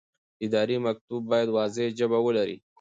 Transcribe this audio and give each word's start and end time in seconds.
اداري 0.45 0.75
مکتوب 0.85 1.21
باید 1.31 1.49
واضح 1.57 1.85
ژبه 1.99 2.19
ولري. 2.25 2.57